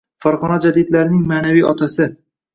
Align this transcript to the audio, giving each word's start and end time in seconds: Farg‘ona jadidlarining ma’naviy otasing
Farg‘ona 0.25 0.55
jadidlarining 0.63 1.21
ma’naviy 1.33 1.69
otasing 1.75 2.19